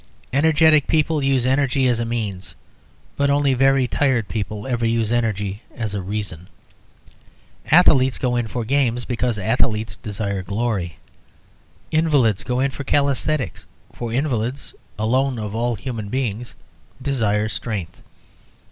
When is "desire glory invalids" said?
9.97-12.43